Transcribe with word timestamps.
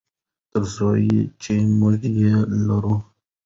تر 0.51 0.63
څو 0.73 0.87
چې 1.41 1.53
موږ 1.79 2.01
یې 2.19 2.33
لرو. 2.67 2.95